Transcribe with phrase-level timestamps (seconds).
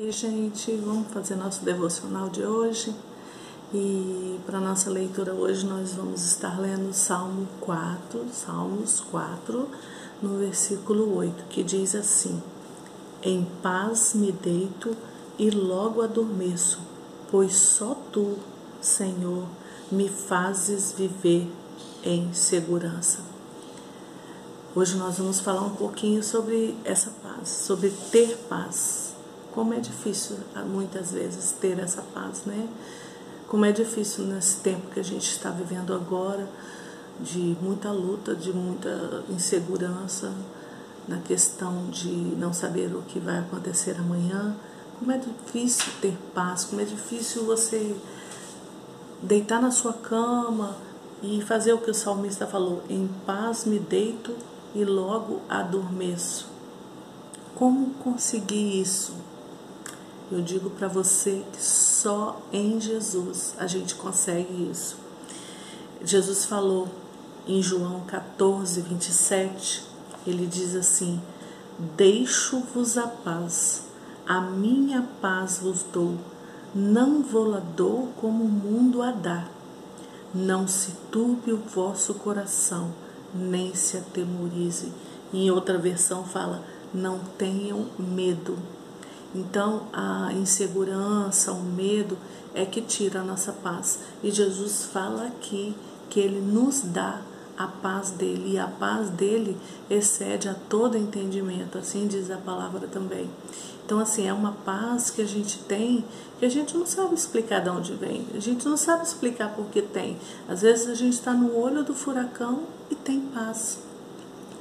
[0.00, 2.94] E gente, vamos fazer nosso devocional de hoje.
[3.74, 9.68] E para nossa leitura hoje nós vamos estar lendo Salmo 4, Salmos 4,
[10.22, 12.40] no versículo 8, que diz assim:
[13.24, 14.96] Em paz me deito
[15.36, 16.78] e logo adormeço,
[17.28, 18.36] pois só tu,
[18.80, 19.46] Senhor,
[19.90, 21.50] me fazes viver
[22.04, 23.18] em segurança.
[24.76, 29.07] Hoje nós vamos falar um pouquinho sobre essa paz, sobre ter paz
[29.58, 32.68] como é difícil ah, muitas vezes ter essa paz, né?
[33.48, 36.48] Como é difícil nesse tempo que a gente está vivendo agora,
[37.20, 40.32] de muita luta, de muita insegurança,
[41.08, 44.54] na questão de não saber o que vai acontecer amanhã.
[44.96, 47.96] Como é difícil ter paz, como é difícil você
[49.20, 50.76] deitar na sua cama
[51.20, 54.36] e fazer o que o salmista falou: em paz me deito
[54.72, 56.46] e logo adormeço.
[57.56, 59.26] Como conseguir isso?
[60.30, 64.96] Eu digo para você que só em Jesus a gente consegue isso.
[66.04, 66.86] Jesus falou
[67.46, 69.84] em João 14, 27,
[70.26, 71.18] ele diz assim:
[71.96, 73.84] Deixo-vos a paz,
[74.26, 76.18] a minha paz vos dou,
[76.74, 79.48] não vou-la dou como o mundo a dá.
[80.34, 82.92] Não se turbe o vosso coração,
[83.34, 84.92] nem se atemorize.
[85.32, 88.58] Em outra versão fala: Não tenham medo.
[89.34, 92.16] Então, a insegurança, o medo
[92.54, 94.00] é que tira a nossa paz.
[94.22, 95.74] E Jesus fala aqui
[96.08, 97.20] que ele nos dá
[97.56, 99.56] a paz dele, e a paz dele
[99.90, 103.28] excede a todo entendimento, assim diz a palavra também.
[103.84, 106.04] Então, assim, é uma paz que a gente tem
[106.38, 109.66] que a gente não sabe explicar de onde vem, a gente não sabe explicar por
[109.66, 110.16] que tem.
[110.48, 113.78] Às vezes a gente está no olho do furacão e tem paz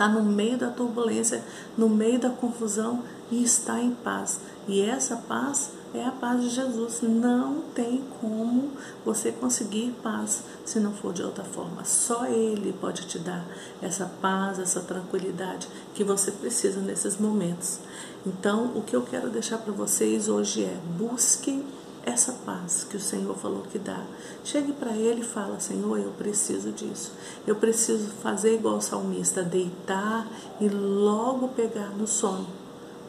[0.00, 1.44] está no meio da turbulência,
[1.76, 4.40] no meio da confusão e está em paz.
[4.66, 7.00] E essa paz é a paz de Jesus.
[7.02, 8.70] Não tem como
[9.04, 11.84] você conseguir paz se não for de outra forma.
[11.84, 13.44] Só Ele pode te dar
[13.82, 17.80] essa paz, essa tranquilidade que você precisa nesses momentos.
[18.26, 21.64] Então, o que eu quero deixar para vocês hoje é: busquem
[22.04, 24.02] essa paz que o Senhor falou que dá.
[24.44, 27.12] Chegue para Ele e fala: Senhor, eu preciso disso.
[27.46, 30.26] Eu preciso fazer igual o salmista, deitar
[30.60, 32.46] e logo pegar no sono,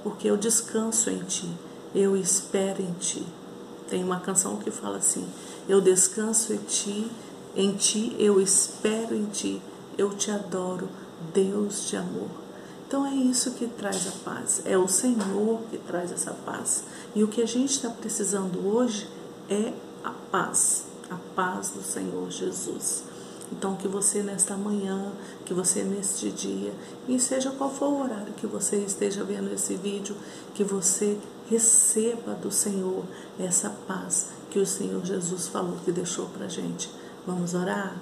[0.03, 1.49] porque eu descanso em Ti,
[1.93, 3.25] eu espero em Ti.
[3.89, 5.27] Tem uma canção que fala assim:
[5.67, 7.11] Eu descanso em Ti,
[7.55, 9.61] em Ti eu espero em Ti,
[9.97, 10.89] eu te adoro,
[11.33, 12.29] Deus de amor.
[12.87, 16.83] Então é isso que traz a paz, é o Senhor que traz essa paz.
[17.15, 19.07] E o que a gente está precisando hoje
[19.49, 19.73] é
[20.03, 23.10] a paz, a paz do Senhor Jesus.
[23.51, 25.11] Então que você nesta manhã,
[25.45, 26.73] que você neste dia,
[27.07, 30.15] e seja qual for o horário que você esteja vendo esse vídeo,
[30.53, 31.17] que você
[31.49, 33.03] receba do Senhor
[33.37, 36.89] essa paz que o Senhor Jesus falou que deixou para gente.
[37.25, 37.95] Vamos orar?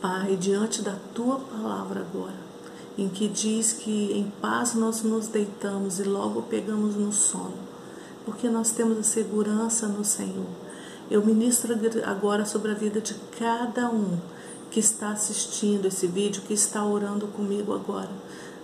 [0.00, 2.36] Pai, diante da tua palavra agora,
[2.96, 7.58] em que diz que em paz nós nos deitamos e logo pegamos no sono,
[8.24, 10.46] porque nós temos a segurança no Senhor.
[11.10, 11.74] Eu ministro
[12.04, 14.18] agora sobre a vida de cada um
[14.70, 18.10] que está assistindo esse vídeo, que está orando comigo agora.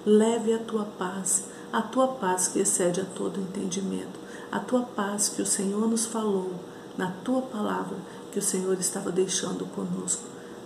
[0.05, 4.19] Leve a tua paz, a tua paz que excede a todo entendimento,
[4.53, 6.53] a tua paz que o Senhor nos falou
[6.99, 7.97] na tua palavra,
[8.31, 10.25] que o Senhor estava deixando conosco.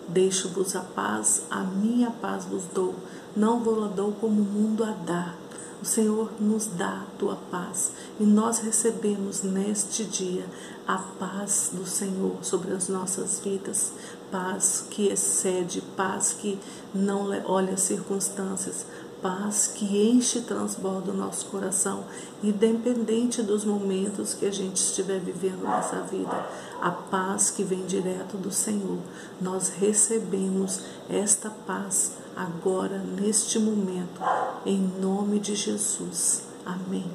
[0.09, 2.97] Deixo-vos a paz, a minha paz vos dou,
[3.37, 5.35] não vos dou como o mundo a dá.
[5.81, 10.45] O Senhor nos dá a tua paz e nós recebemos neste dia
[10.85, 13.93] a paz do Senhor sobre as nossas vidas,
[14.29, 16.59] paz que excede, paz que
[16.93, 18.87] não olha as circunstâncias,
[19.23, 22.05] paz que enche e transborda o nosso coração,
[22.43, 26.47] independente dos momentos que a gente estiver vivendo nessa vida.
[26.81, 28.99] A paz que vem direto do Senhor.
[29.41, 34.21] Nós recebemos esta paz agora, neste momento,
[34.65, 36.45] em nome de Jesus.
[36.65, 37.11] Amém.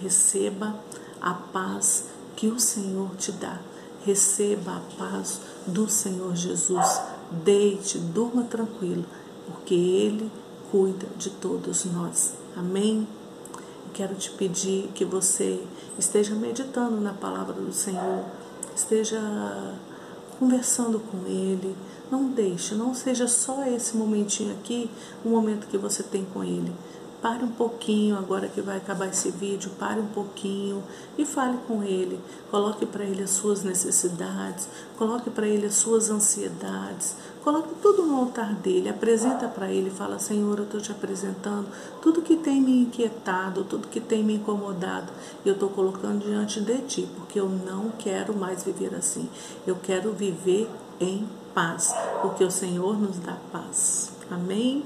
[0.00, 0.74] Receba
[1.20, 3.58] a paz que o Senhor te dá.
[4.04, 7.00] Receba a paz do Senhor Jesus.
[7.30, 9.04] Deite, durma tranquilo,
[9.46, 10.30] porque Ele
[10.70, 12.34] cuida de todos nós.
[12.56, 13.06] Amém?
[13.92, 15.62] Quero te pedir que você
[15.98, 18.24] esteja meditando na palavra do Senhor,
[18.74, 19.20] esteja
[20.38, 21.76] conversando com Ele.
[22.10, 24.90] Não deixe, não seja só esse momentinho aqui,
[25.24, 26.72] o momento que você tem com Ele.
[27.24, 30.84] Pare um pouquinho, agora que vai acabar esse vídeo, pare um pouquinho
[31.16, 32.20] e fale com ele.
[32.50, 34.68] Coloque para ele as suas necessidades,
[34.98, 40.18] coloque para ele as suas ansiedades, coloque tudo no altar dele, apresenta para ele, fala:
[40.18, 41.66] Senhor, eu estou te apresentando
[42.02, 45.10] tudo que tem me inquietado, tudo que tem me incomodado,
[45.46, 49.30] eu estou colocando diante de ti, porque eu não quero mais viver assim.
[49.66, 50.68] Eu quero viver
[51.00, 54.12] em paz, porque o Senhor nos dá paz.
[54.30, 54.84] Amém?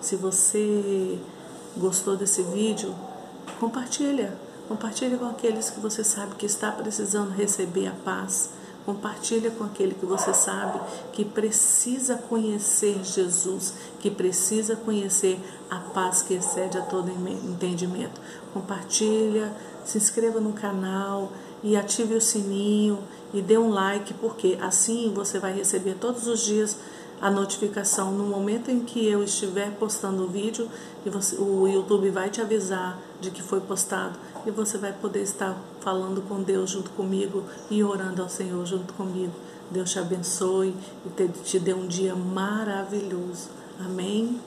[0.00, 1.20] Se você
[1.76, 2.94] gostou desse vídeo,
[3.58, 4.36] compartilha.
[4.68, 8.50] Compartilha com aqueles que você sabe que está precisando receber a paz.
[8.84, 10.78] Compartilha com aquele que você sabe
[11.12, 18.20] que precisa conhecer Jesus, que precisa conhecer a paz que excede a todo entendimento.
[18.52, 19.54] Compartilha,
[19.84, 21.32] se inscreva no canal
[21.62, 22.98] e ative o sininho
[23.32, 26.76] e dê um like, porque assim você vai receber todos os dias
[27.20, 30.68] a notificação no momento em que eu estiver postando o vídeo
[31.04, 35.22] e você, o YouTube vai te avisar de que foi postado e você vai poder
[35.22, 39.32] estar falando com Deus junto comigo e orando ao Senhor junto comigo.
[39.70, 40.74] Deus te abençoe
[41.04, 43.50] e te, te dê um dia maravilhoso.
[43.78, 44.40] Amém?